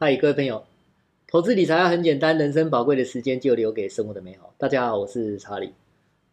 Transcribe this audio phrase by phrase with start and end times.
[0.00, 0.64] 嗨，各位朋友，
[1.26, 4.54] 投资理财要很简单，人生宝贵的时间就留给生活的美好。
[4.56, 5.74] 大家好，我是查理。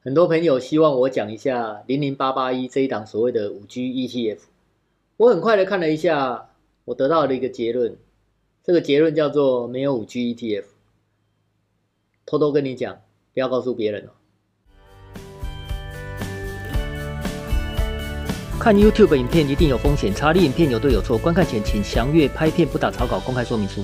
[0.02, 4.38] 很多朋友希望我讲一下零零八八一这一档所谓的五 G ETF。
[5.18, 6.52] 我很快的看了一下，
[6.86, 7.98] 我得到了一个结论，
[8.64, 10.66] 这个结论叫做没有五 G ETF。
[12.24, 13.02] 偷偷跟你讲，
[13.34, 14.12] 不要告诉别人哦。
[18.66, 23.84] 看 YouTube 影片一定有风险，查理影片有对有错，观看前请详阅拍片不打草稿公开说明书。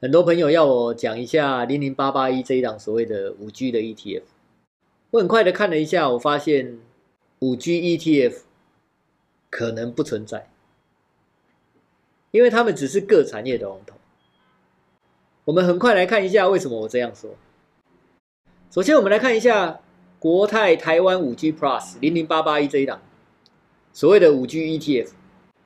[0.00, 4.22] 很多朋友要我讲一下零零八八一这一档所谓的五 G 的 ETF，
[5.10, 6.78] 我很快的看了一下，我发现
[7.40, 8.38] 五 G ETF
[9.50, 10.48] 可能不存在，
[12.30, 13.96] 因为他们只是各产业的龙头。
[15.44, 17.28] 我们很快来看一下为什么我这样说。
[18.70, 19.80] 首先，我们来看一下。
[20.20, 23.00] 国泰台湾五 G Plus 零零八八一这一档，
[23.90, 25.06] 所谓的五 G ETF，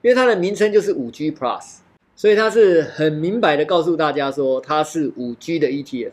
[0.00, 1.78] 因为它的名称就是五 G Plus，
[2.14, 6.12] 所以它是很明白的告诉大家说它是五 G 的 ETF。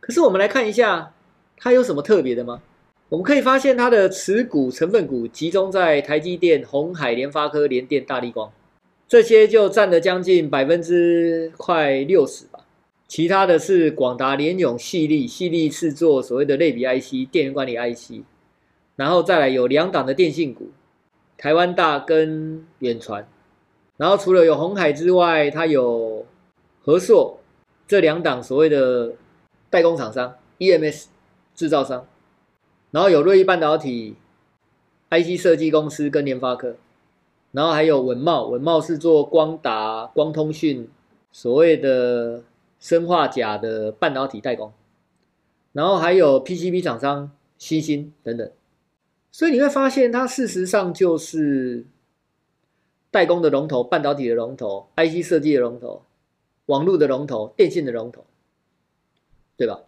[0.00, 1.12] 可是我们来看一下，
[1.58, 2.62] 它有什么特别的吗？
[3.10, 8.50] 我们可以发现它的持股成分股集中在台积电、红海、联发科、联电、大立光，
[9.06, 12.46] 这些就占了将近百分之快六十。
[13.14, 18.24] 其他的是广达、联咏、矽力，矽力是做所谓的类比 IC、电源管理 IC，
[18.96, 20.72] 然后再来有两档的电信股，
[21.38, 23.24] 台湾大跟远传，
[23.98, 26.26] 然后除了有红海之外，它有
[26.82, 27.38] 和硕
[27.86, 29.12] 这两档所谓的
[29.70, 31.04] 代工厂商、EMS
[31.54, 32.08] 制造商，
[32.90, 34.16] 然后有瑞昱半导体、
[35.10, 36.74] IC 设计公司跟联发科，
[37.52, 40.88] 然后还有文茂，文茂是做光达、光通讯
[41.30, 42.42] 所谓的。
[42.84, 44.70] 生化镓的半导体代工，
[45.72, 48.52] 然后还有 PCB 厂商欣兴等等，
[49.32, 51.86] 所以你会发现它事实上就是
[53.10, 56.02] 代工的龙头、半导体的龙头、IC 设计的龙头、
[56.66, 58.26] 网络的龙头、电信的龙头，
[59.56, 59.80] 对吧？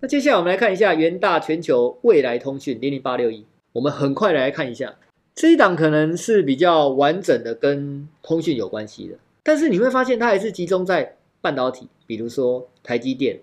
[0.00, 4.96] 那接下来我们来看一下元大全球未来通讯零零八六一，我们很快来看一下
[5.34, 11.18] 这一档可能是比较完整的跟通讯有关系的，但是你会发现它还是集中在。
[11.44, 13.40] 半导体，比如说台积电，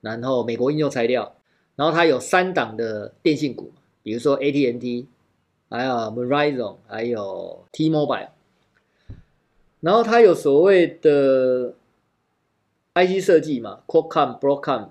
[0.00, 1.34] 然后美国应用材料，
[1.76, 5.06] 然后它有三档的电信股，比如说 AT&T，
[5.70, 8.28] 还有 Verizon，还有 T-Mobile，
[9.80, 11.74] 然后它有所谓的
[12.94, 14.90] IC 设计嘛，Qualcomm、Broadcom，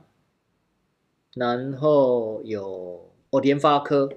[1.36, 4.10] 然后有哦联发科，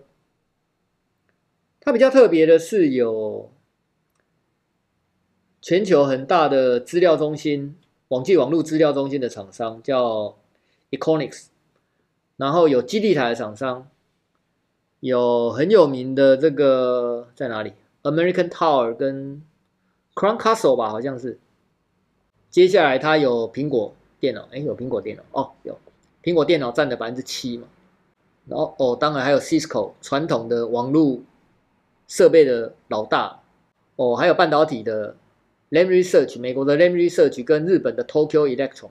[1.80, 3.52] 它比较特别的是有
[5.60, 7.76] 全球很大的资料中心。
[8.14, 10.36] 网际网络资料中心的厂商叫
[10.92, 11.46] Econics，
[12.36, 13.88] 然后有基地台的厂商，
[15.00, 17.72] 有很有名的这个在哪里
[18.04, 19.42] ？American Tower 跟
[20.14, 21.40] Crown Castle 吧，好像是。
[22.50, 25.76] 接下来它有苹果电脑，哎，有苹果电脑哦，有
[26.22, 27.66] 苹果电脑占了百分之七嘛。
[28.46, 31.18] 然后哦，当然还有 Cisco 传统的网络
[32.06, 33.40] 设备的老大
[33.96, 35.16] 哦，还有半导体的。
[35.74, 38.90] Lam Research，美国的 Lam Research 跟日本的 Tokyo Electron，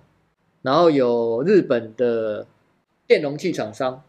[0.61, 2.45] 然后有日本的
[3.07, 4.03] 电容器厂商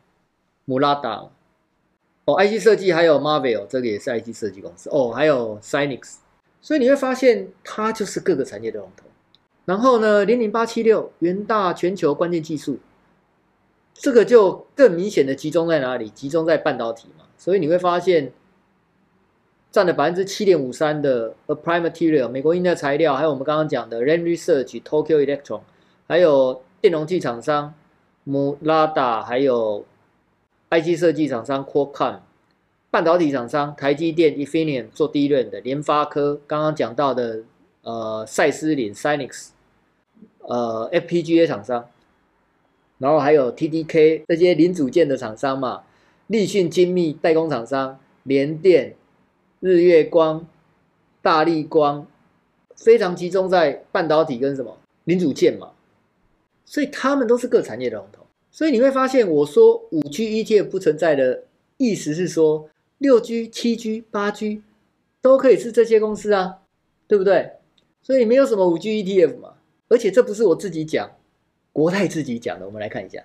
[0.67, 1.29] Murata，
[2.25, 6.17] 哦，IC 设计还有 Marvel，这个也是 IC 设计公司哦，还有 Cynix，
[6.61, 9.07] 所以你会发现它就是各个产业的龙头。
[9.67, 12.81] 然后呢，零零八七六元大全球关键技术，
[13.95, 16.11] 这个就更明显的集中在哪里？
[16.11, 18.33] 集中在半导体嘛，所以你会发现。
[19.75, 25.63] 占了百分之七点五三的 Applied Materials 美国应用材料，还有我们刚刚讲的 Lam Research、Tokyo Electron，
[26.07, 27.75] 还有电容器厂商
[28.25, 29.85] Murata，还有
[30.71, 32.21] IC 设计厂商 Qualcomm，
[32.93, 37.41] 半导体厂商台积电、Infineon 做 DRAM 的联发科，刚刚讲到的
[37.83, 39.49] 呃赛思林 Cynix，
[40.43, 41.85] 呃 FPGA 厂商，
[42.99, 45.83] 然后还有 TDK 这些零组件的厂商嘛，
[46.29, 48.95] 立讯精密代工厂商联电。
[49.65, 50.47] 日月光、
[51.23, 52.07] 大力光，
[52.77, 55.71] 非常集中在半导体跟什么零组件嘛，
[56.67, 58.27] 所以他们都是各产业的龙头。
[58.51, 61.45] 所以你会发现，我说五 G ETF 不存在的
[61.79, 62.69] 意思是说，
[62.99, 64.63] 六 G、七 G、八 G
[65.23, 66.59] 都可以是这些公司啊，
[67.09, 67.53] 对不对？
[68.03, 69.55] 所以没有什么五 G ETF 嘛。
[69.89, 71.11] 而且这不是我自己讲，
[71.73, 72.67] 国泰自己讲的。
[72.67, 73.25] 我们来看一下，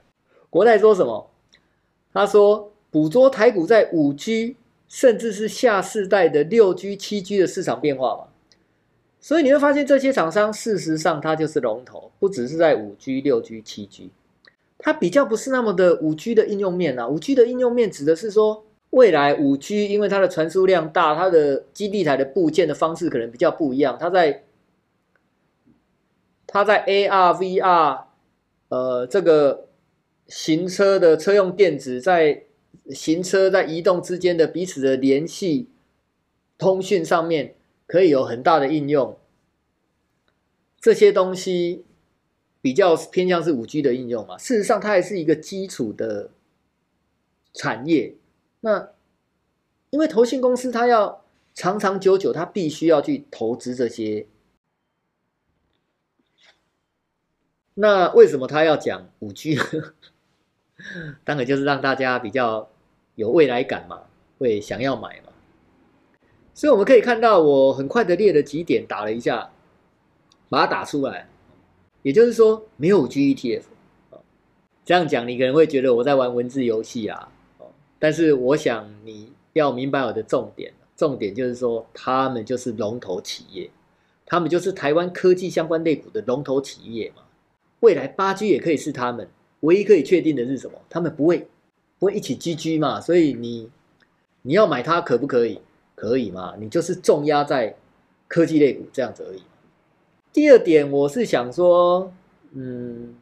[0.50, 1.30] 国泰说什么？
[2.14, 4.56] 他说，捕捉台股在五 G。
[4.90, 8.24] 甚至是下世代的六 G、七 G 的市场变化嘛，
[9.22, 14.10] 所以你会发现这些厂商事实上它就是龙头，不只是在五 G、六 G、七 G，
[14.80, 17.08] 它比较不是那么的五 G 的应用面啊。
[17.08, 23.96] 五 G 的应用面指的是说，未来五 G 因为它的传输量大，它的基地台的部件的方式可能比较不一样。
[24.00, 24.44] 它在
[26.48, 28.02] 它在 AR、VR，
[28.70, 29.68] 呃，这个
[30.28, 32.46] 行车的车用电子在
[32.92, 35.69] 行车在移动之间的彼此的联系、
[36.57, 37.56] 通讯上面
[37.86, 39.18] 可以有很大的应用。
[40.80, 41.83] 这些东西
[42.62, 44.38] 比较偏向是五 G 的应用嘛？
[44.38, 46.31] 事实上，它还是一个基础的
[47.54, 48.16] 产业。
[48.62, 48.92] 那
[49.89, 54.27] 因为投信公司它要长长久久，它必须要去投资这些。
[57.75, 59.57] 那为什么他要讲五 G？
[61.24, 62.70] 当然就是让大家比较
[63.16, 64.02] 有未来感嘛，
[64.38, 65.31] 会想要买嘛。
[66.54, 69.52] 所以我们可以看到，我很快的列了几点，打了一下。
[70.52, 71.30] 把它打出来，
[72.02, 73.62] 也就是说没有 G ETF。
[74.84, 77.31] 这样讲你可能会觉得我在玩文字游戏啊，
[78.00, 83.70] 但是我想你要明白我的重点，重点就是说他们就是龙头企业，
[84.26, 87.22] 他们就是台湾科技相关类股的龙头企业嘛。
[87.81, 89.30] 未来 8G 也可以是他们，
[89.62, 90.78] 唯一可以确定的是什么？
[90.90, 91.48] 他们不会
[91.98, 93.70] 不会一起 GG 嘛，所以你
[94.42, 95.60] 你要买它可不可以？
[95.96, 96.56] 可以嘛？
[96.58, 97.76] 你就是重压在
[98.30, 99.44] 科技类股这样子而已。
[100.32, 102.10] 第二点，我是想说，
[102.54, 103.14] 嗯，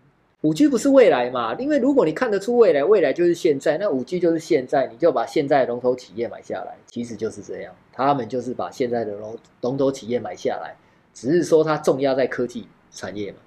[0.42, 1.56] 五 G 不是未来嘛？
[1.56, 7.74] 因为如果你看得出未来，未来就是现在，那五 G 就是现在，你就把现在龙头企业买下来，其实就是这样。
[7.94, 10.76] 他们就是把现在的龙龙头企业买下来，
[11.16, 13.40] 只是说它重压在科技产业嘛。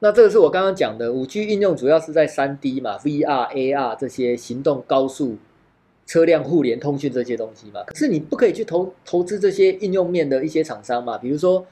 [0.00, 5.36] 那这个是我刚刚讲的，五 G 应用主要是在三 D 嘛，VR、AR 这些行动高速
[6.06, 7.84] 车辆互联通讯这些东西嘛。
[7.84, 11.64] 可是你不可以去投投资这些应用面的一些厂商嘛，比如说。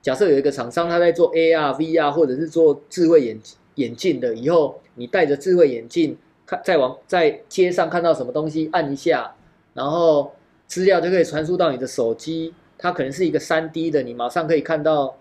[0.00, 3.38] 假设有一个厂商，他在做 AR、VR，或者是做智慧眼
[3.76, 4.34] 眼镜的。
[4.34, 9.32] 以后你戴着智慧眼镜，看在往在街上看到什么东西，按一下，
[9.74, 10.32] 然后
[10.66, 12.52] 资料就可以传输到你的手机。
[12.76, 15.16] 它可能是一个 3D 的，你马上可以看到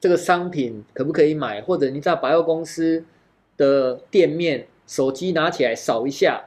[0.00, 3.04] 这个商品可不可以买，或者你在百货公司
[3.56, 6.44] 的店面，手机拿起来扫一下，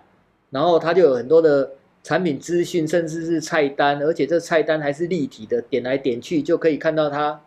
[0.50, 1.72] 然后它就有很多的。
[2.02, 7.42] 产品资讯，甚至是菜单，而且这菜单还是立体的，点来点去就可以看到它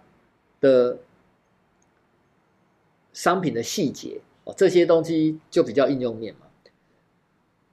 [0.60, 0.98] 的
[3.14, 4.54] 商品的细节哦。
[4.54, 6.40] 这些东西就比较应用面嘛。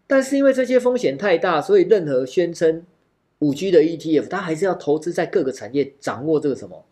[0.07, 2.85] 但是因为这些风险太大，所以任何宣称
[3.39, 6.85] 五 G 的 ETF，它还是要投资在各个产业，掌握这个什么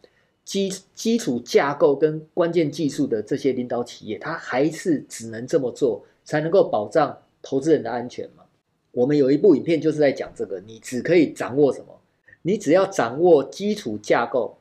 [0.47, 8.45] 基基础架构跟关键技术的这些领导企业，它还是只能这么做，才能够保障投资人的安全嘛。
[8.93, 11.87] 我们有一部影片就是在讲这个，你只可以掌握什么？
[12.43, 14.55] 你只要掌握基础架构，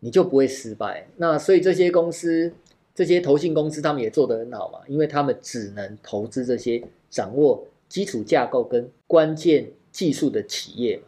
[0.00, 1.06] 你就不会失败。
[1.16, 2.52] 那所以这些公司、
[2.92, 11.04] 这些投信公司，他们也做得很好嘛，因为他们只能投资这些掌握基础架构跟关键技术的企业嘛，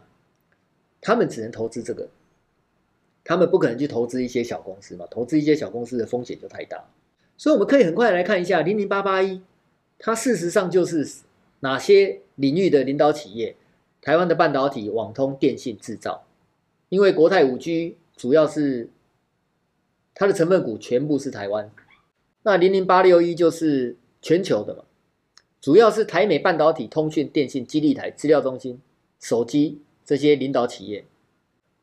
[1.00, 2.08] 他们只能投资这个，
[3.24, 6.84] 他们不可能去投资一些小公司嘛，投资一些小公司的风险就太大。
[7.36, 9.40] 所以我们可以很快来看一下零零八八一，
[9.98, 11.08] 它事实上就是。
[11.64, 13.54] 哪些领域的领导企业？
[14.00, 16.24] 台湾的半导体、网通、电信、制造。
[16.88, 18.90] 因为国泰五 G 主要是
[20.12, 21.70] 它的成分股全部是台湾。
[22.42, 24.82] 那零零八六一就是全球的嘛，
[25.60, 28.80] 主要是台美半导体、通讯、电信、基地台、资料中心、
[29.20, 31.04] 手机这些领导企业。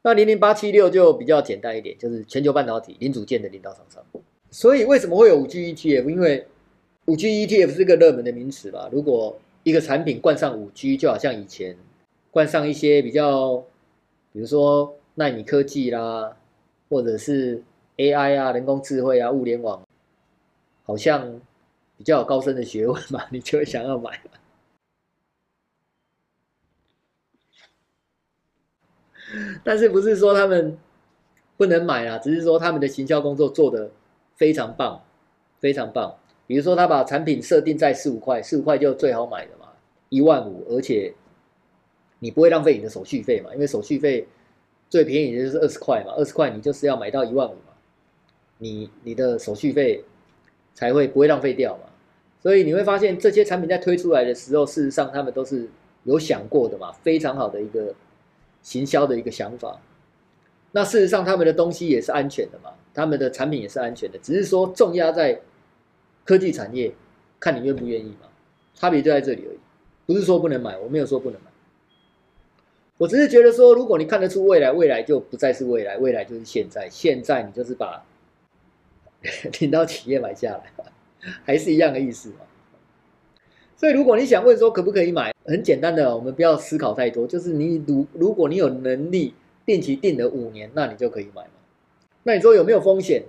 [0.01, 4.04] 那零零八七六就比较简单一点，就是全球半导体零组件的领导厂商。
[4.50, 6.09] 所以为什么会有五 G ETF？
[6.09, 6.47] 因为
[7.06, 8.90] 五 G ETF 是个热门的名词吧？
[8.92, 11.76] 如果一个产品冠上五 G，就好像以前
[12.31, 13.57] 冠上一些比较，
[14.31, 16.35] 比如说纳米科技啦，
[16.90, 17.62] 或者是
[17.97, 19.85] AI 啊、人工智慧啊、物联网，
[20.83, 21.42] 好像
[21.97, 24.18] 比较有高深的学问嘛， 你就会想要买。
[29.64, 30.78] 但是不是说他们
[31.57, 32.18] 不能买啊？
[32.18, 33.92] 只是说他们的行销工作做得
[34.36, 35.02] 非常棒，
[35.59, 36.16] 非常棒。
[36.48, 39.68] 比如说，他把产品设定在四五块，四五块就最好买的嘛，
[40.09, 41.14] 一万五，而且
[42.18, 44.28] 你不会浪费你的手续费嘛，因为手续费
[44.90, 47.74] 最便宜的就是二十块嘛，二十块你就是要买到一万五嘛，
[48.57, 50.04] 你你的手续费
[50.74, 51.83] 才会不会浪费掉嘛，
[52.42, 55.69] 所以你会发现这些产品在推出来的时候，事实上他们都是
[56.06, 57.94] 有想过的嘛，非常好的一个
[58.61, 59.80] 行销的一个想法。
[60.71, 65.39] 那事实上他们的东西也是安全的嘛，他们的产品也是安全的，只是说重压在。
[66.25, 66.94] 科技产业，
[67.39, 68.28] 看你愿不愿意嘛，
[68.75, 69.57] 差别就在这里而已，
[70.06, 71.49] 不是说不能买，我没有说不能买，
[72.99, 78.06] 我只是觉得说，如果你看得出未来，未来就不再是未来，未来就是现在，现在你就是把
[79.59, 80.71] 领导企业买下来，
[81.44, 82.42] 还是一样的意思嘛。
[83.80, 89.33] 所以如果你想问说可不可以买，很简单的，我们不要思考太多，就是你如如果你有能力
[89.66, 91.52] 定期定了五年，那你就可以买嘛。
[92.24, 93.24] 那你说有没有风险？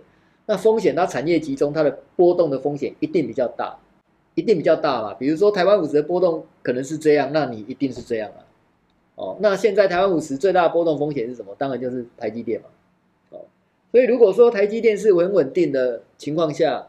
[0.46, 3.78] 那风险它产业集中，它的波动的风险一定比较大，
[4.34, 5.14] 一定比较大嘛。
[5.14, 8.42] 比如说台湾五十的波动可能是这样，那你一定是这样啊。
[9.14, 11.54] 哦，那现在台湾五十最大的波动风险是什么？
[11.56, 12.66] 当然就是台积电嘛。
[13.30, 13.38] 哦，
[13.92, 16.88] 所以如果说台积电是稳稳定的情况下，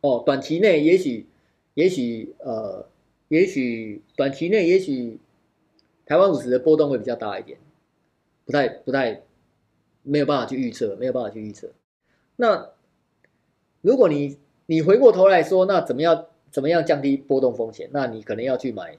[0.00, 1.26] 哦，短期内也许，
[1.74, 2.86] 也许呃，
[3.28, 5.18] 也许短期内也许
[6.04, 7.58] 台湾五十的波动会比较大一点，
[8.44, 9.22] 不太不太
[10.02, 11.70] 没有办法去预测，没有办法去预测。
[12.36, 12.70] 那
[13.80, 14.36] 如果你
[14.66, 17.88] 你回过头来说，那怎么样怎么样降低波动风险？
[17.92, 18.96] 那你可能要去买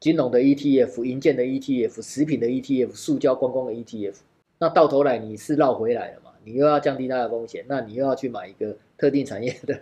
[0.00, 4.16] 金融的 ETF、银建的 ETF、食品的 ETF、塑胶观光的 ETF。
[4.58, 6.32] 那到头来你是绕回来了嘛？
[6.44, 9.78] 你又要降低它的风险，那你又要去买一个特定产业的。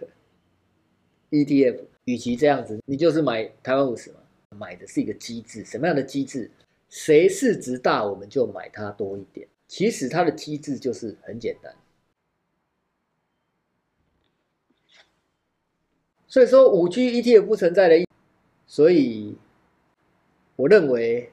[1.35, 6.51] ETF，与其这样子，你就是买台湾五十嘛，买的是一个机制，什么样的机制？
[6.89, 9.49] 谁市值大，我们就买它多一点。
[9.67, 11.75] 其实它的机制就是很简单。
[16.29, 18.07] 所以说五 G ETF 不存在的，
[18.67, 19.37] 所以
[20.55, 21.33] 我认为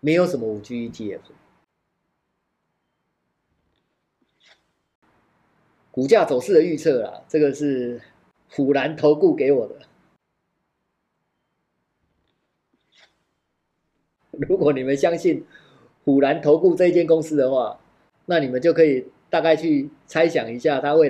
[0.00, 1.20] 没有什么五 G ETF。
[5.90, 8.02] 股价走势的预测啦，这个是。
[8.50, 9.74] 虎兰投顾给我的。
[14.48, 15.44] 如果你们相信
[16.04, 17.78] 虎兰投顾这一间公司的话，
[18.26, 21.04] 那你们就可以大概去猜想一下，它未来